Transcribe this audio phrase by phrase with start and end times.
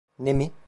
[0.19, 0.51] Ne mi?